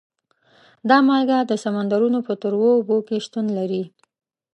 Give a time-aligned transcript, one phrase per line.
[0.89, 3.83] دا مالګه د سمندرونو په تروو اوبو کې شتون لري.